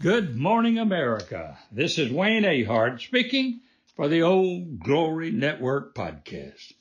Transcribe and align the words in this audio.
Good 0.00 0.36
morning, 0.36 0.78
America. 0.78 1.58
This 1.72 1.98
is 1.98 2.12
Wayne 2.12 2.44
Ahart 2.44 3.00
speaking 3.00 3.62
for 3.96 4.06
the 4.06 4.22
Old 4.22 4.78
Glory 4.78 5.32
Network 5.32 5.96
podcast. 5.96 6.72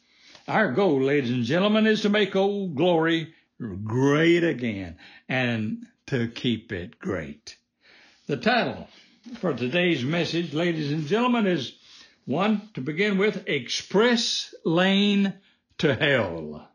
Our 0.47 0.73
goal, 0.73 1.01
ladies 1.01 1.31
and 1.31 1.45
gentlemen, 1.45 1.87
is 1.87 2.03
to 2.03 2.09
make 2.09 2.35
Old 2.35 2.75
Glory 2.75 3.33
great 3.59 4.43
again 4.43 4.97
and 5.27 5.87
to 6.07 6.27
keep 6.27 6.71
it 6.71 6.99
great. 6.99 7.57
The 8.27 8.37
title 8.37 8.87
for 9.39 9.55
today's 9.55 10.03
message, 10.03 10.53
ladies 10.53 10.91
and 10.91 11.07
gentlemen, 11.07 11.47
is 11.47 11.73
one 12.25 12.69
to 12.73 12.81
begin 12.81 13.17
with, 13.17 13.47
Express 13.47 14.53
Lane 14.63 15.33
to 15.77 15.95
Hell, 15.95 16.67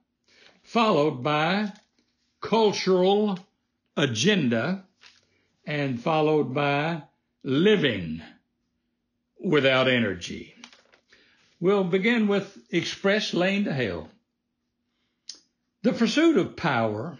followed 0.63 1.23
by 1.23 1.73
Cultural 2.41 3.39
Agenda, 3.97 4.85
and 5.67 6.01
followed 6.01 6.55
by 6.55 7.03
Living 7.43 8.23
Without 9.39 9.89
Energy. 9.89 10.55
We'll 11.61 11.85
begin 11.85 12.29
with 12.29 12.57
Express 12.71 13.35
Lane 13.35 13.65
to 13.65 13.73
Hell. 13.73 14.09
The 15.83 15.93
pursuit 15.93 16.37
of 16.37 16.57
power, 16.57 17.19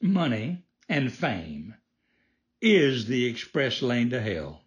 money, 0.00 0.64
and 0.88 1.12
fame 1.12 1.74
is 2.60 3.06
the 3.06 3.26
express 3.26 3.82
lane 3.82 4.10
to 4.10 4.20
hell. 4.20 4.61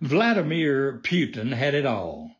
Vladimir 0.00 1.00
Putin 1.02 1.52
had 1.52 1.74
it 1.74 1.84
all. 1.84 2.36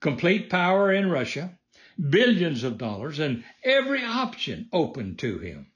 Complete 0.00 0.48
power 0.48 0.90
in 0.90 1.10
Russia, 1.10 1.58
billions 2.00 2.64
of 2.64 2.78
dollars, 2.78 3.18
and 3.18 3.44
every 3.62 4.02
option 4.02 4.68
open 4.72 5.16
to 5.16 5.38
him. 5.38 5.66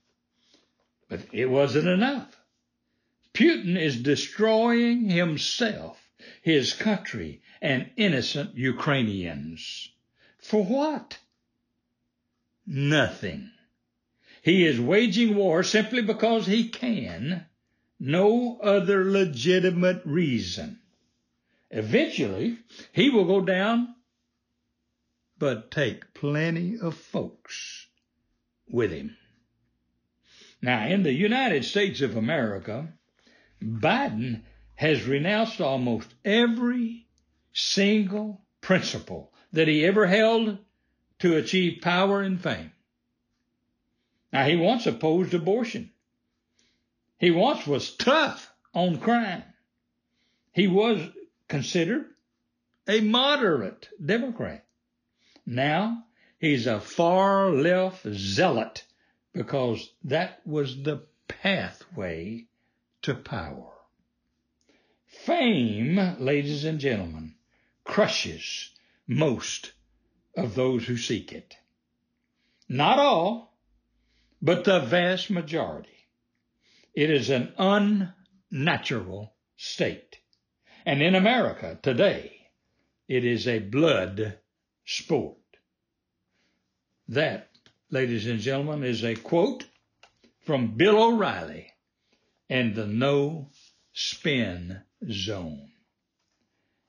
But 1.09 1.20
it 1.33 1.50
wasn't 1.50 1.89
enough. 1.89 2.41
Putin 3.34 3.78
is 3.78 4.03
destroying 4.03 5.11
himself, 5.11 6.11
his 6.42 6.72
country, 6.72 7.42
and 7.61 7.91
innocent 7.97 8.56
Ukrainians. 8.56 9.91
For 10.39 10.64
what? 10.64 11.19
Nothing. 12.66 13.50
He 14.42 14.64
is 14.64 14.81
waging 14.81 15.34
war 15.34 15.62
simply 15.62 16.00
because 16.00 16.47
he 16.47 16.69
can 16.69 17.47
no 17.98 18.59
other 18.61 19.05
legitimate 19.05 20.00
reason. 20.06 20.81
Eventually, 21.70 22.58
he 22.92 23.10
will 23.10 23.24
go 23.24 23.40
down, 23.40 23.94
but 25.38 25.70
take 25.70 26.12
plenty 26.14 26.78
of 26.78 26.96
folks 26.96 27.86
with 28.68 28.90
him. 28.90 29.16
Now, 30.60 30.86
in 30.86 31.04
the 31.04 31.12
United 31.12 31.64
States 31.64 32.00
of 32.00 32.16
America, 32.16 32.92
Biden 33.62 34.42
has 34.74 35.06
renounced 35.06 35.60
almost 35.60 36.12
every 36.24 37.06
single 37.52 38.44
principle 38.60 39.32
that 39.52 39.68
he 39.68 39.84
ever 39.84 40.06
held 40.06 40.58
to 41.20 41.36
achieve 41.36 41.82
power 41.82 42.20
and 42.20 42.41
fame. 42.41 42.72
Now, 44.32 44.44
he 44.44 44.56
once 44.56 44.86
opposed 44.86 45.34
abortion. 45.34 45.91
He 47.18 47.30
once 47.30 47.66
was 47.66 47.94
tough 47.96 48.52
on 48.74 48.98
crime. 48.98 49.44
He 50.52 50.66
was 50.66 51.00
considered 51.51 52.06
a 52.89 53.01
moderate 53.01 53.89
Democrat. 54.03 54.65
Now 55.45 56.05
he's 56.39 56.67
a 56.69 56.81
far 56.81 57.51
left 57.51 58.06
zealot 58.09 58.84
because 59.33 59.93
that 60.05 60.41
was 60.47 60.84
the 60.84 61.03
pathway 61.27 62.47
to 63.03 63.15
power. 63.15 63.72
Fame, 65.06 66.16
ladies 66.21 66.65
and 66.65 66.78
gentlemen, 66.78 67.34
crushes 67.83 68.71
most 69.09 69.72
of 70.37 70.55
those 70.55 70.87
who 70.87 70.97
seek 70.97 71.33
it. 71.33 71.56
Not 72.69 73.00
all, 73.00 73.59
but 74.41 74.62
the 74.62 74.78
vast 74.78 75.31
majority. 75.31 76.06
It 76.94 77.10
is 77.10 77.28
an 77.28 77.53
unnatural 78.53 79.34
state. 79.56 80.19
And 80.91 81.03
in 81.03 81.15
America 81.15 81.78
today, 81.81 82.49
it 83.06 83.25
is 83.25 83.47
a 83.47 83.61
blood 83.61 84.41
sport. 84.84 85.39
That, 87.06 87.49
ladies 87.91 88.27
and 88.27 88.41
gentlemen, 88.41 88.83
is 88.83 89.05
a 89.05 89.15
quote 89.15 89.65
from 90.41 90.77
Bill 90.77 91.01
O'Reilly 91.01 91.73
and 92.49 92.75
the 92.75 92.89
no 92.89 93.53
spin 93.93 94.83
zone. 95.09 95.71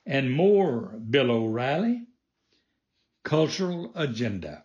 And 0.08 0.32
more 0.32 0.98
Bill 0.98 1.30
O'Reilly, 1.30 2.08
cultural 3.22 3.92
agenda. 3.94 4.64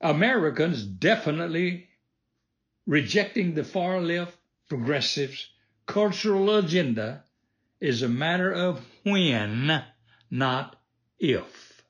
Americans 0.00 0.84
definitely 0.84 1.86
rejecting 2.88 3.54
the 3.54 3.62
far 3.62 4.00
left 4.00 4.36
progressives' 4.68 5.48
cultural 5.86 6.56
agenda 6.56 7.22
is 7.80 8.02
a 8.02 8.08
matter 8.08 8.52
of 8.52 8.84
when, 9.04 9.84
not 10.30 10.76
if. 11.18 11.82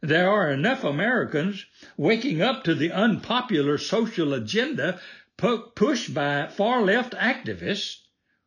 There 0.00 0.30
are 0.30 0.50
enough 0.50 0.84
Americans 0.84 1.66
waking 1.96 2.42
up 2.42 2.64
to 2.64 2.74
the 2.74 2.92
unpopular 2.92 3.78
social 3.78 4.34
agenda 4.34 5.00
pu- 5.36 5.70
pushed 5.74 6.14
by 6.14 6.46
far 6.48 6.82
left 6.82 7.14
activists, 7.14 7.96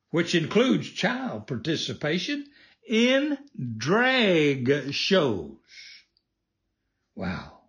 which 0.09 0.35
includes 0.35 0.89
child 0.89 1.47
participation 1.47 2.45
in 2.87 3.37
drag 3.77 4.93
shows. 4.93 5.57
Wow. 7.15 7.59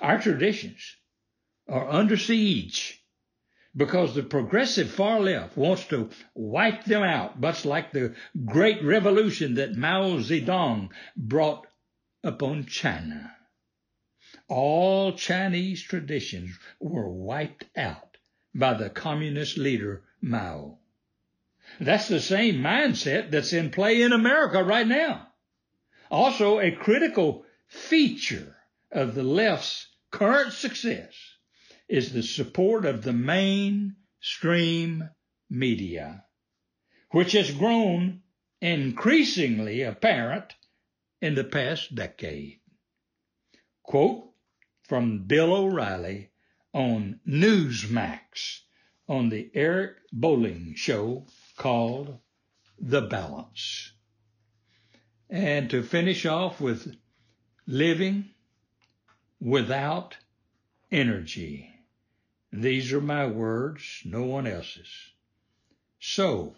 Our 0.00 0.20
traditions 0.20 0.96
are 1.68 1.88
under 1.90 2.16
siege 2.16 2.99
because 3.76 4.14
the 4.14 4.22
progressive 4.22 4.90
far 4.90 5.20
left 5.20 5.56
wants 5.56 5.86
to 5.86 6.10
wipe 6.34 6.84
them 6.84 7.02
out, 7.02 7.40
much 7.40 7.64
like 7.64 7.92
the 7.92 8.14
great 8.44 8.82
revolution 8.82 9.54
that 9.54 9.76
Mao 9.76 10.18
Zedong 10.18 10.90
brought 11.16 11.66
upon 12.24 12.66
China. 12.66 13.36
All 14.48 15.12
Chinese 15.12 15.82
traditions 15.82 16.58
were 16.80 17.08
wiped 17.08 17.64
out 17.76 18.16
by 18.54 18.74
the 18.74 18.90
communist 18.90 19.56
leader 19.56 20.02
Mao. 20.20 20.78
That's 21.78 22.08
the 22.08 22.20
same 22.20 22.56
mindset 22.56 23.30
that's 23.30 23.52
in 23.52 23.70
play 23.70 24.02
in 24.02 24.12
America 24.12 24.64
right 24.64 24.86
now. 24.86 25.28
Also, 26.10 26.58
a 26.58 26.72
critical 26.72 27.44
feature 27.68 28.56
of 28.90 29.14
the 29.14 29.22
left's 29.22 29.86
current 30.10 30.52
success 30.52 31.29
is 31.90 32.12
the 32.12 32.22
support 32.22 32.84
of 32.84 33.02
the 33.02 33.12
mainstream 33.12 35.10
media, 35.50 36.24
which 37.10 37.32
has 37.32 37.50
grown 37.50 38.22
increasingly 38.60 39.82
apparent 39.82 40.54
in 41.20 41.34
the 41.34 41.42
past 41.42 41.92
decade. 41.92 42.60
Quote 43.82 44.32
from 44.84 45.24
Bill 45.24 45.52
O'Reilly 45.52 46.30
on 46.72 47.18
Newsmax 47.26 48.60
on 49.08 49.28
the 49.28 49.50
Eric 49.52 49.96
Bolling 50.12 50.74
show 50.76 51.26
called 51.56 52.20
The 52.78 53.02
Balance. 53.02 53.92
And 55.28 55.68
to 55.70 55.82
finish 55.82 56.24
off 56.24 56.60
with 56.60 56.94
living 57.66 58.30
without 59.40 60.16
energy. 60.92 61.69
These 62.52 62.92
are 62.92 63.00
my 63.00 63.26
words, 63.26 64.02
no 64.04 64.24
one 64.24 64.46
else's. 64.46 64.88
So, 66.00 66.56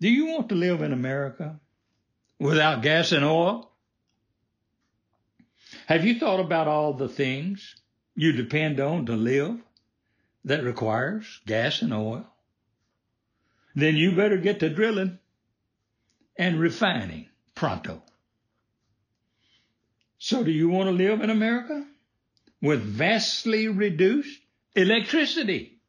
do 0.00 0.08
you 0.08 0.26
want 0.26 0.50
to 0.50 0.54
live 0.54 0.82
in 0.82 0.92
America 0.92 1.58
without 2.38 2.82
gas 2.82 3.10
and 3.10 3.24
oil? 3.24 3.70
Have 5.86 6.04
you 6.04 6.18
thought 6.18 6.40
about 6.40 6.68
all 6.68 6.94
the 6.94 7.08
things 7.08 7.74
you 8.14 8.32
depend 8.32 8.78
on 8.78 9.06
to 9.06 9.16
live 9.16 9.58
that 10.44 10.62
requires 10.62 11.40
gas 11.46 11.82
and 11.82 11.92
oil? 11.92 12.26
Then 13.74 13.96
you 13.96 14.12
better 14.12 14.38
get 14.38 14.60
to 14.60 14.68
drilling 14.68 15.18
and 16.36 16.60
refining 16.60 17.28
pronto. 17.54 18.02
So 20.18 20.44
do 20.44 20.50
you 20.50 20.68
want 20.68 20.88
to 20.88 20.92
live 20.92 21.20
in 21.20 21.30
America 21.30 21.84
with 22.60 22.82
vastly 22.82 23.68
reduced 23.68 24.40
electricity. 24.74 25.80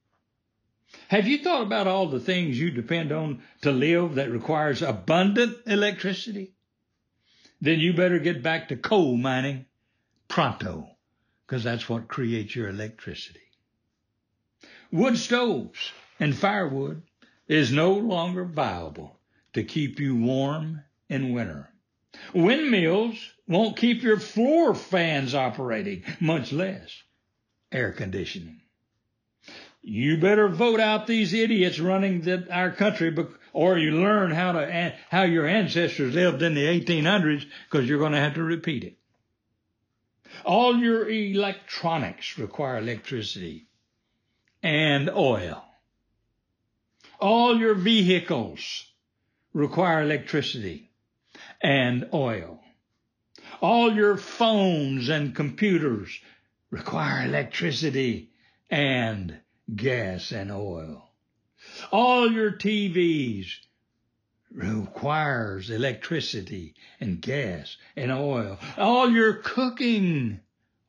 Have 1.07 1.27
you 1.27 1.39
thought 1.39 1.63
about 1.63 1.87
all 1.87 2.07
the 2.07 2.19
things 2.19 2.59
you 2.59 2.71
depend 2.71 3.11
on 3.11 3.41
to 3.61 3.71
live 3.71 4.15
that 4.15 4.31
requires 4.31 4.81
abundant 4.81 5.57
electricity? 5.65 6.53
then 7.61 7.79
you 7.79 7.93
better 7.93 8.19
get 8.19 8.41
back 8.41 8.69
to 8.69 8.75
coal 8.75 9.17
mining 9.17 9.65
pronto, 10.27 10.89
because 11.45 11.63
that's 11.63 11.89
what 11.89 12.07
creates 12.07 12.55
your 12.55 12.69
electricity. 12.69 13.39
Wood 14.91 15.17
stoves 15.17 15.91
and 16.19 16.35
firewood 16.35 17.03
is 17.47 17.71
no 17.71 17.93
longer 17.93 18.45
viable 18.45 19.19
to 19.53 19.63
keep 19.63 19.99
you 19.99 20.15
warm 20.15 20.83
in 21.09 21.33
winter. 21.33 21.69
Windmills 22.33 23.17
won't 23.47 23.77
keep 23.77 24.03
your 24.03 24.19
floor 24.19 24.73
fans 24.73 25.35
operating, 25.35 26.03
much 26.19 26.51
less 26.51 27.03
air 27.71 27.91
conditioning. 27.91 28.61
You 29.81 30.17
better 30.17 30.49
vote 30.49 30.79
out 30.79 31.07
these 31.07 31.33
idiots 31.33 31.79
running 31.79 32.21
the, 32.21 32.47
our 32.53 32.71
country, 32.71 33.15
or 33.53 33.77
you 33.77 33.91
learn 33.91 34.31
how 34.31 34.51
to 34.51 34.93
how 35.09 35.23
your 35.23 35.47
ancestors 35.47 36.13
lived 36.13 36.41
in 36.41 36.53
the 36.53 36.65
1800s, 36.65 37.45
because 37.69 37.87
you're 37.87 37.99
going 37.99 38.11
to 38.11 38.19
have 38.19 38.35
to 38.35 38.43
repeat 38.43 38.83
it. 38.83 38.97
All 40.45 40.77
your 40.77 41.09
electronics 41.09 42.37
require 42.37 42.77
electricity 42.77 43.67
and 44.61 45.09
oil. 45.09 45.63
All 47.19 47.57
your 47.57 47.75
vehicles 47.75 48.85
require 49.53 50.03
electricity 50.03 50.91
and 51.61 52.09
oil. 52.13 52.61
All 53.61 53.93
your 53.93 54.17
phones 54.17 55.09
and 55.09 55.35
computers 55.35 56.19
require 56.69 57.25
electricity 57.25 58.31
and 58.69 59.39
gas 59.75 60.31
and 60.31 60.51
oil. 60.51 61.09
All 61.91 62.31
your 62.31 62.51
TVs 62.51 63.47
requires 64.51 65.69
electricity 65.69 66.75
and 66.99 67.21
gas 67.21 67.77
and 67.95 68.11
oil. 68.11 68.57
All 68.77 69.09
your 69.09 69.33
cooking, 69.35 70.39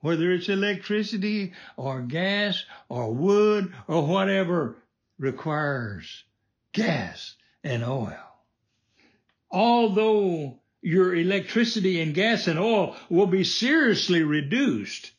whether 0.01 0.33
it's 0.33 0.49
electricity 0.49 1.53
or 1.77 2.01
gas 2.03 2.65
or 2.89 3.13
wood 3.13 3.75
or 3.87 4.07
whatever, 4.07 4.77
requires 5.19 6.25
gas 6.73 7.37
and 7.63 7.85
oil. 7.85 8.17
Although 9.51 10.61
your 10.81 11.15
electricity 11.15 12.01
and 12.01 12.15
gas 12.15 12.47
and 12.47 12.59
oil 12.59 12.97
will 13.11 13.27
be 13.27 13.45
seriously 13.45 14.23
reduced, 14.23 15.11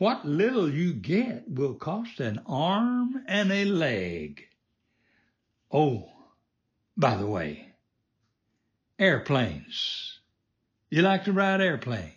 what 0.00 0.24
little 0.24 0.72
you 0.72 0.94
get 0.94 1.44
will 1.46 1.74
cost 1.74 2.20
an 2.20 2.40
arm 2.46 3.22
and 3.28 3.52
a 3.52 3.66
leg. 3.66 4.46
Oh, 5.70 6.08
by 6.96 7.16
the 7.16 7.26
way, 7.26 7.74
airplanes. 8.98 10.20
You 10.88 11.02
like 11.02 11.24
to 11.24 11.34
ride 11.34 11.60
airplanes. 11.60 12.14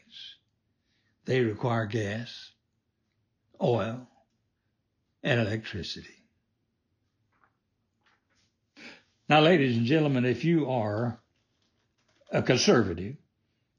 They 1.25 1.41
require 1.41 1.85
gas, 1.85 2.53
oil, 3.61 4.07
and 5.21 5.41
electricity. 5.41 6.23
Now, 9.27 9.41
ladies 9.41 9.75
and 9.75 9.85
gentlemen, 9.85 10.23
if 10.23 10.45
you 10.45 10.69
are 10.69 11.19
a 12.31 12.41
conservative, 12.41 13.17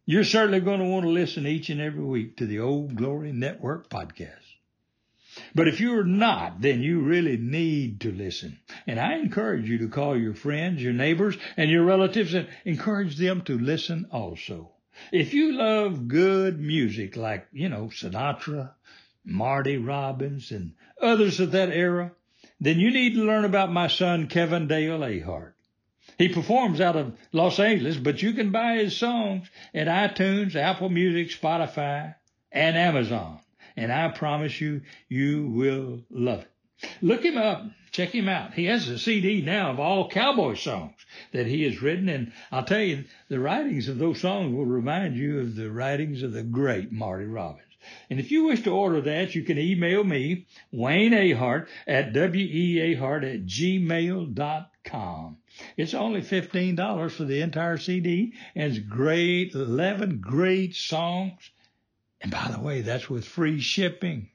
you're 0.07 0.25
certainly 0.25 0.61
going 0.61 0.81
to 0.81 0.87
want 0.87 1.05
to 1.05 1.11
listen 1.11 1.47
each 1.47 1.71
and 1.71 1.81
every 1.81 2.05
week 2.05 2.37
to 2.37 2.47
the 2.47 2.59
Old 2.59 2.95
Glory 2.95 3.33
Network 3.33 3.89
podcast. 3.89 4.45
But 5.55 5.67
if 5.67 5.81
you're 5.81 6.05
not, 6.05 6.61
then 6.61 6.83
you 6.83 7.01
really 7.01 7.37
need 7.39 8.03
to 8.03 8.13
listen. 8.13 8.61
And 8.87 9.01
I 9.01 9.15
encourage 9.15 9.69
you 9.69 9.79
to 9.79 9.89
call 9.89 10.17
your 10.17 10.35
friends, 10.35 10.83
your 10.83 10.93
neighbors, 10.93 11.37
and 11.57 11.71
your 11.71 11.85
relatives 11.85 12.35
and 12.35 12.49
encourage 12.65 13.17
them 13.17 13.43
to 13.43 13.59
listen 13.59 14.07
also. 14.13 14.73
If 15.11 15.35
you 15.35 15.53
love 15.55 16.07
good 16.07 16.61
music 16.61 17.17
like, 17.17 17.49
you 17.51 17.69
know, 17.69 17.87
Sinatra, 17.87 18.75
Marty 19.25 19.79
Robbins, 19.79 20.53
and 20.53 20.75
others 21.01 21.41
of 21.41 21.53
that 21.53 21.71
era, 21.71 22.13
then 22.61 22.79
you 22.79 22.91
need 22.91 23.15
to 23.15 23.25
learn 23.25 23.45
about 23.45 23.73
my 23.73 23.89
son 23.89 24.29
Kevin 24.29 24.69
Dale 24.69 25.01
Ahart. 25.01 25.54
He 26.19 26.29
performs 26.29 26.81
out 26.81 26.97
of 26.97 27.17
Los 27.33 27.59
Angeles, 27.59 27.97
but 27.97 28.23
you 28.23 28.33
can 28.33 28.51
buy 28.51 28.77
his 28.77 28.97
songs 28.97 29.49
at 29.75 29.89
iTunes, 29.89 30.55
Apple 30.55 30.89
Music, 30.89 31.29
Spotify, 31.29 32.15
and 32.53 32.77
Amazon. 32.77 33.41
And 33.77 33.93
I 33.93 34.09
promise 34.09 34.61
you, 34.61 34.83
you 35.09 35.49
will 35.49 36.05
love 36.11 36.43
it. 36.43 36.51
Look 37.01 37.25
him 37.25 37.39
up. 37.39 37.65
Check 37.91 38.11
him 38.11 38.29
out. 38.29 38.55
He 38.55 38.65
has 38.67 38.89
a 38.89 38.99
CD 38.99 39.41
now 39.41 39.71
of 39.71 39.81
all 39.81 40.09
cowboy 40.09 40.55
songs 40.55 40.95
that 41.33 41.47
he 41.47 41.63
has 41.65 41.81
written. 41.81 42.09
And 42.09 42.33
I'll 42.51 42.65
tell 42.65 42.81
you, 42.81 43.05
the 43.29 43.39
writings 43.39 43.89
of 43.89 43.99
those 43.99 44.21
songs 44.21 44.55
will 44.55 44.67
remind 44.67 45.17
you 45.17 45.41
of 45.41 45.55
the 45.55 45.71
writings 45.71 46.23
of 46.23 46.33
the 46.33 46.43
great 46.43 46.93
Marty 46.93 47.27
Robbins. 47.27 47.74
And 48.11 48.21
if 48.21 48.31
you 48.31 48.45
wish 48.45 48.63
to 48.63 48.71
order 48.71 49.01
that, 49.03 49.35
you 49.35 49.43
can 49.43 49.59
email 49.59 50.05
me, 50.05 50.47
Wayne 50.73 51.13
Ahart, 51.13 51.69
at 51.87 52.13
weahart 52.13 53.25
at 53.25 53.47
gmail.com. 53.47 55.37
It's 55.77 55.95
only 55.95 56.21
$15 56.21 57.11
for 57.11 57.25
the 57.25 57.41
entire 57.41 57.79
CD, 57.79 58.35
and 58.55 58.73
it's 58.73 58.85
great, 58.85 59.55
11 59.55 60.21
great 60.21 60.75
songs. 60.75 61.51
And 62.21 62.33
by 62.33 62.49
the 62.51 62.61
way, 62.61 62.81
that's 62.81 63.09
with 63.09 63.25
free 63.27 63.61
shipping. 63.61 64.31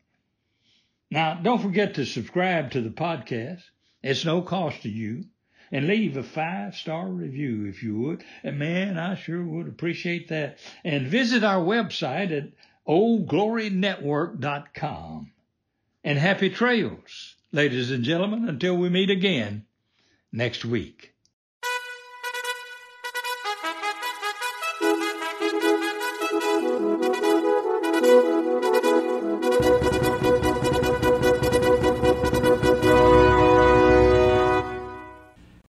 Now, 1.11 1.33
don't 1.33 1.61
forget 1.61 1.95
to 1.95 2.05
subscribe 2.05 2.71
to 2.71 2.81
the 2.81 2.91
podcast. 2.91 3.63
It's 4.03 4.25
no 4.25 4.41
cost 4.43 4.83
to 4.83 4.89
you. 4.89 5.25
And 5.71 5.87
leave 5.87 6.17
a 6.17 6.23
five 6.23 6.75
star 6.75 7.07
review 7.07 7.65
if 7.65 7.83
you 7.83 7.97
would. 7.99 8.23
And 8.43 8.57
man, 8.57 8.97
I 8.97 9.15
sure 9.15 9.43
would 9.43 9.67
appreciate 9.67 10.29
that. 10.29 10.57
And 10.83 11.07
visit 11.07 11.43
our 11.43 11.63
website 11.63 12.31
at 12.35 12.51
oldglorynetwork.com. 12.87 15.31
And 16.03 16.17
happy 16.17 16.49
trails, 16.49 17.35
ladies 17.51 17.91
and 17.91 18.03
gentlemen, 18.03 18.47
until 18.47 18.77
we 18.77 18.89
meet 18.89 19.09
again 19.09 19.65
next 20.31 20.63
week. 20.63 21.13